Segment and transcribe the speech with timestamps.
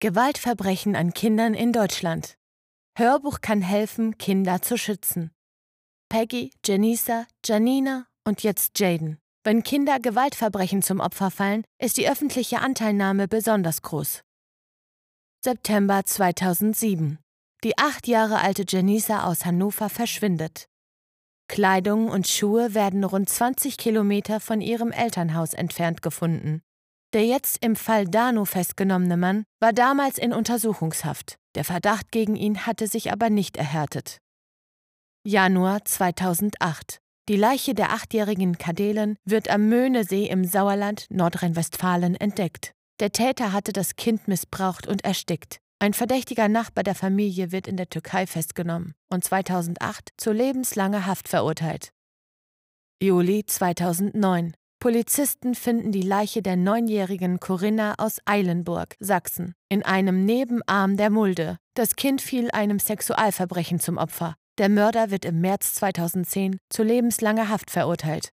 [0.00, 2.36] Gewaltverbrechen an Kindern in Deutschland.
[2.96, 5.32] Hörbuch kann helfen, Kinder zu schützen.
[6.08, 9.18] Peggy, Janisa, Janina und jetzt Jaden.
[9.42, 14.22] Wenn Kinder Gewaltverbrechen zum Opfer fallen, ist die öffentliche Anteilnahme besonders groß.
[15.42, 17.18] September 2007.
[17.64, 20.68] Die acht Jahre alte Janisa aus Hannover verschwindet.
[21.48, 26.62] Kleidung und Schuhe werden rund 20 Kilometer von ihrem Elternhaus entfernt gefunden.
[27.14, 31.36] Der jetzt im Fall Dano festgenommene Mann war damals in Untersuchungshaft.
[31.54, 34.18] Der Verdacht gegen ihn hatte sich aber nicht erhärtet.
[35.24, 36.98] Januar 2008.
[37.28, 42.72] Die Leiche der achtjährigen Kadelen wird am Möhnesee im Sauerland, Nordrhein-Westfalen, entdeckt.
[43.00, 45.58] Der Täter hatte das Kind missbraucht und erstickt.
[45.78, 51.28] Ein verdächtiger Nachbar der Familie wird in der Türkei festgenommen und 2008 zu lebenslanger Haft
[51.28, 51.90] verurteilt.
[53.00, 54.54] Juli 2009.
[54.80, 61.58] Polizisten finden die Leiche der neunjährigen Corinna aus Eilenburg, Sachsen, in einem Nebenarm der Mulde.
[61.74, 64.36] Das Kind fiel einem Sexualverbrechen zum Opfer.
[64.58, 68.30] Der Mörder wird im März 2010 zu lebenslanger Haft verurteilt.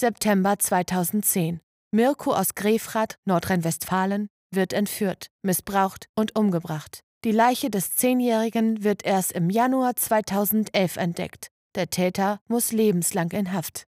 [0.00, 1.60] September 2010.
[1.90, 7.00] Mirko aus Grefrath, Nordrhein-Westfalen, wird entführt, missbraucht und umgebracht.
[7.24, 11.48] Die Leiche des Zehnjährigen wird erst im Januar 2011 entdeckt.
[11.74, 13.86] Der Täter muss lebenslang in Haft.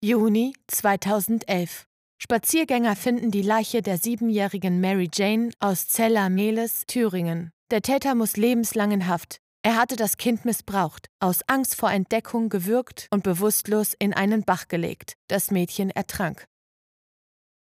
[0.00, 1.88] Juni 2011.
[2.22, 7.50] Spaziergänger finden die Leiche der siebenjährigen Mary Jane aus Zella-Mehles, Thüringen.
[7.72, 9.40] Der Täter muss lebenslang in Haft.
[9.62, 14.68] Er hatte das Kind missbraucht, aus Angst vor Entdeckung gewürgt und bewusstlos in einen Bach
[14.68, 15.14] gelegt.
[15.26, 16.44] Das Mädchen ertrank.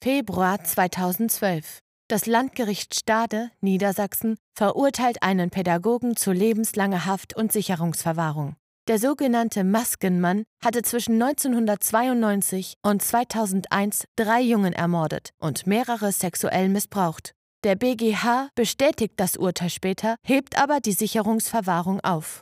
[0.05, 1.79] Februar 2012.
[2.09, 8.57] Das Landgericht Stade, Niedersachsen, verurteilt einen Pädagogen zu lebenslanger Haft und Sicherungsverwahrung.
[8.89, 17.35] Der sogenannte Maskenmann hatte zwischen 1992 und 2001 drei Jungen ermordet und mehrere sexuell missbraucht.
[17.65, 22.41] Der BGH bestätigt das Urteil später, hebt aber die Sicherungsverwahrung auf.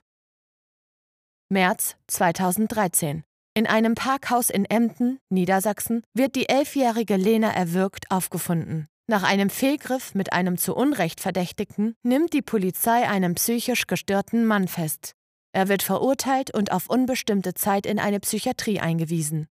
[1.48, 3.24] März 2013.
[3.54, 8.86] In einem Parkhaus in Emden, Niedersachsen, wird die elfjährige Lena erwürgt aufgefunden.
[9.08, 14.68] Nach einem Fehlgriff mit einem zu Unrecht Verdächtigten nimmt die Polizei einen psychisch gestörten Mann
[14.68, 15.15] fest.
[15.56, 19.46] Er wird verurteilt und auf unbestimmte Zeit in eine Psychiatrie eingewiesen.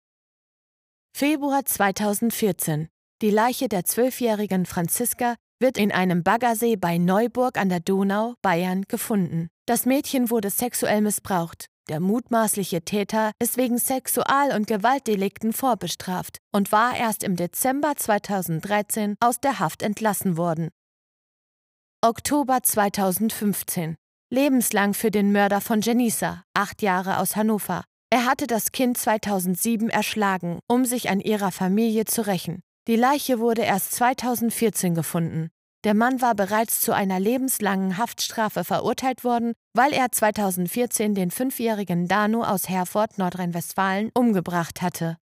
[1.16, 2.88] Februar 2014.
[3.22, 8.82] Die Leiche der zwölfjährigen Franziska wird in einem Baggersee bei Neuburg an der Donau, Bayern,
[8.88, 9.46] gefunden.
[9.64, 11.66] Das Mädchen wurde sexuell missbraucht.
[11.88, 19.14] Der mutmaßliche Täter ist wegen Sexual- und Gewaltdelikten vorbestraft und war erst im Dezember 2013
[19.20, 20.70] aus der Haft entlassen worden.
[22.00, 23.94] Oktober 2015
[24.32, 27.84] lebenslang für den Mörder von Janissa, acht Jahre aus Hannover.
[28.08, 32.62] Er hatte das Kind 2007 erschlagen, um sich an ihrer Familie zu rächen.
[32.88, 35.50] Die Leiche wurde erst 2014 gefunden.
[35.84, 42.08] Der Mann war bereits zu einer lebenslangen Haftstrafe verurteilt worden, weil er 2014 den fünfjährigen
[42.08, 45.18] Dano aus Herford, Nordrhein-Westfalen, umgebracht hatte.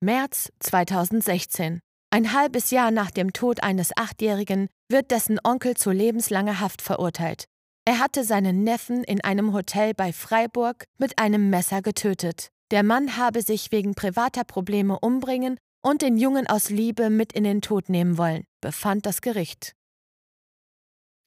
[0.00, 1.80] März 2016.
[2.10, 7.46] Ein halbes Jahr nach dem Tod eines Achtjährigen wird dessen Onkel zu lebenslanger Haft verurteilt.
[7.86, 12.48] Er hatte seinen Neffen in einem Hotel bei Freiburg mit einem Messer getötet.
[12.70, 17.44] Der Mann habe sich wegen privater Probleme umbringen und den Jungen aus Liebe mit in
[17.44, 19.74] den Tod nehmen wollen, befand das Gericht.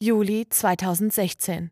[0.01, 1.69] Juli 2016.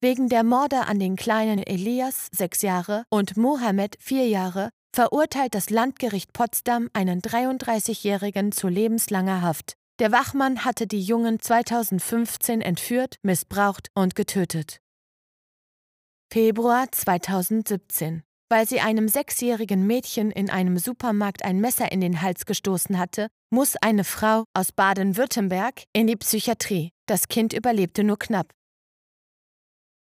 [0.00, 5.70] Wegen der Morde an den kleinen Elias, sechs Jahre, und Mohammed, vier Jahre, verurteilt das
[5.70, 9.74] Landgericht Potsdam einen 33-Jährigen zu lebenslanger Haft.
[9.98, 14.80] Der Wachmann hatte die Jungen 2015 entführt, missbraucht und getötet.
[16.32, 18.22] Februar 2017.
[18.48, 23.28] Weil sie einem sechsjährigen Mädchen in einem Supermarkt ein Messer in den Hals gestoßen hatte,
[23.50, 26.90] muss eine Frau aus Baden-Württemberg in die Psychiatrie.
[27.06, 28.52] Das Kind überlebte nur knapp.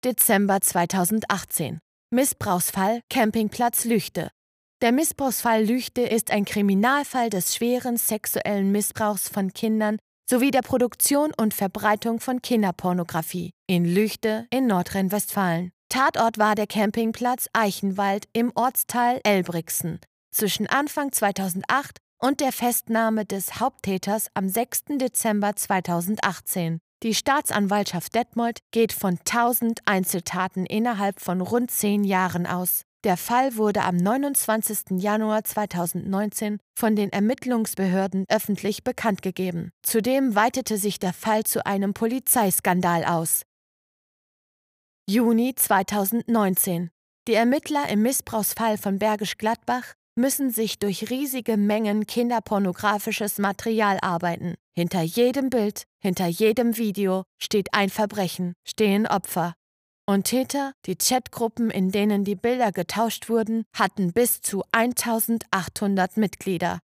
[0.04, 1.78] Dezember 2018.
[2.10, 4.30] Missbrauchsfall Campingplatz Lüchte.
[4.82, 9.98] Der Missbrauchsfall Lüchte ist ein Kriminalfall des schweren sexuellen Missbrauchs von Kindern
[10.28, 15.70] sowie der Produktion und Verbreitung von Kinderpornografie in Lüchte in Nordrhein-Westfalen.
[15.90, 20.00] Tatort war der Campingplatz Eichenwald im Ortsteil Elbrixen
[20.34, 24.84] zwischen Anfang 2008 und der Festnahme des Haupttäters am 6.
[24.98, 26.78] Dezember 2018.
[27.02, 32.84] Die Staatsanwaltschaft Detmold geht von 1000 Einzeltaten innerhalb von rund zehn Jahren aus.
[33.02, 35.00] Der Fall wurde am 29.
[35.00, 39.70] Januar 2019 von den Ermittlungsbehörden öffentlich bekannt gegeben.
[39.82, 43.42] Zudem weitete sich der Fall zu einem Polizeiskandal aus.
[45.08, 46.90] Juni 2019.
[47.26, 54.56] Die Ermittler im Missbrauchsfall von Bergisch Gladbach müssen sich durch riesige Mengen kinderpornografisches Material arbeiten.
[54.76, 59.54] Hinter jedem Bild, hinter jedem Video steht ein Verbrechen, stehen Opfer.
[60.06, 66.80] Und Täter, die Chatgruppen, in denen die Bilder getauscht wurden, hatten bis zu 1800 Mitglieder.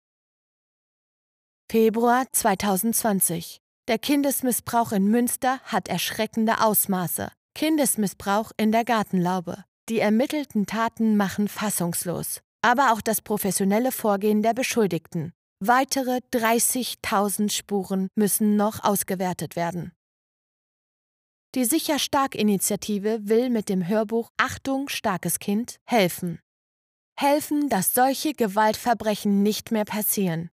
[1.71, 3.59] Februar 2020.
[3.87, 7.31] Der Kindesmissbrauch in Münster hat erschreckende Ausmaße.
[7.55, 9.63] Kindesmissbrauch in der Gartenlaube.
[9.89, 12.41] Die ermittelten Taten machen fassungslos.
[12.61, 15.33] Aber auch das professionelle Vorgehen der Beschuldigten.
[15.59, 19.93] Weitere 30.000 Spuren müssen noch ausgewertet werden.
[21.55, 26.39] Die Sicher Stark Initiative will mit dem Hörbuch Achtung, starkes Kind helfen.
[27.17, 30.43] Helfen, dass solche Gewaltverbrechen nicht mehr passieren.